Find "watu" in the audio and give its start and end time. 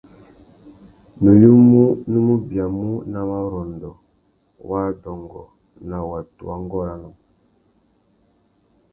6.09-6.41